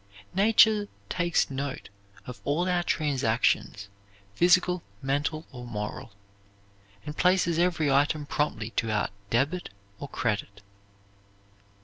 [0.33, 1.89] Nature takes note
[2.25, 3.87] of all our transactions,
[4.33, 6.11] physical, mental, or moral,
[7.05, 9.69] and places every item promptly to our debit
[9.99, 10.63] or credit.